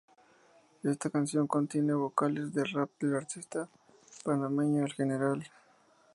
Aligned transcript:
Esta 0.81 1.11
canción 1.11 1.45
contiene 1.45 1.93
vocales 1.93 2.55
de 2.55 2.63
rap 2.63 2.89
del 2.99 3.15
artista 3.17 3.69
panameño 4.23 4.83
El 4.83 4.93
General. 4.93 5.45